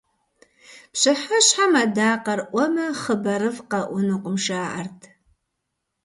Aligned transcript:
Пщыхьэщхьэм 0.91 1.73
адакъэр 1.83 2.39
Ӏуэмэ, 2.51 2.85
хъыбарыфӀ 3.01 3.61
къэӀунукъым 3.69 4.35
жаӀэрт. 4.43 4.99